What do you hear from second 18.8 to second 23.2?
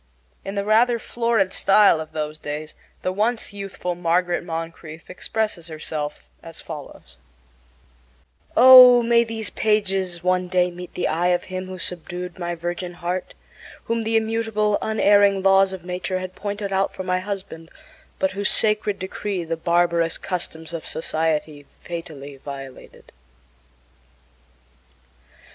decree the barbarous customs of society fatally violated!